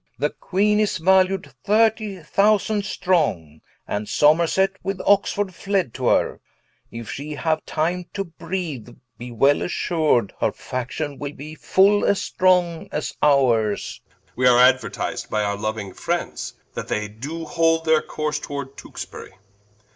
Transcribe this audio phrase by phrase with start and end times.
[0.17, 6.39] The Queene is valued thirtie thousand strong, And Somerset, with Oxford, fled to her:
[6.89, 12.19] If she haue time to breathe, be well assur'd Her faction will be full as
[12.19, 14.21] strong as ours King.
[14.37, 19.33] We are aduertis'd by our louing friends, That they doe hold their course toward Tewksbury.